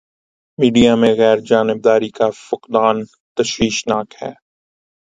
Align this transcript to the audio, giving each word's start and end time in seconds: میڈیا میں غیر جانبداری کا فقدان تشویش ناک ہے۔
میڈیا 0.59 0.93
میں 1.01 1.13
غیر 1.17 1.37
جانبداری 1.49 2.09
کا 2.17 2.27
فقدان 2.47 2.95
تشویش 3.37 3.77
ناک 3.89 4.09
ہے۔ 4.21 4.31